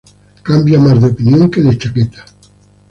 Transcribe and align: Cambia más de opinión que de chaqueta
Cambia 0.41 0.79
más 0.79 0.99
de 0.99 1.09
opinión 1.09 1.51
que 1.51 1.61
de 1.61 1.77
chaqueta 1.77 2.25